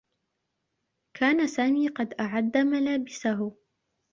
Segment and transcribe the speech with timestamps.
[1.17, 3.53] كان سامي قد أعدّ ملابسه.